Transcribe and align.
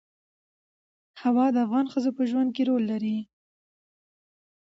هوا 1.21 1.45
د 1.53 1.57
افغان 1.65 1.85
ښځو 1.93 2.11
په 2.17 2.23
ژوند 2.29 2.49
کې 2.55 2.63
رول 2.69 2.83
لري. 2.91 3.17